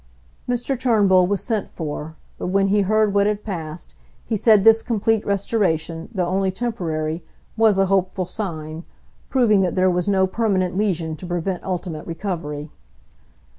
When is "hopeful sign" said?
7.85-8.83